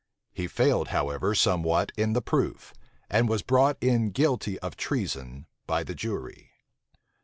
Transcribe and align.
He 0.33 0.47
failed, 0.47 0.87
however, 0.87 1.35
somewhat 1.35 1.91
in 1.95 2.13
the 2.13 2.23
proof; 2.23 2.73
and 3.07 3.29
was 3.29 3.43
brought 3.43 3.77
in 3.79 4.09
guilty 4.09 4.57
of 4.57 4.75
treason 4.75 5.45
by 5.67 5.83
the 5.83 5.93
jury. 5.93 6.49